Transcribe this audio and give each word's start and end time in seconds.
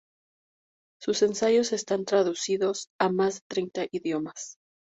Sus 0.99 1.21
ensayos 1.21 1.73
están 1.73 2.05
traducidos 2.05 2.87
a 2.99 3.11
más 3.11 3.35
de 3.35 3.41
treinta 3.47 3.85
idiomas. 3.91 4.57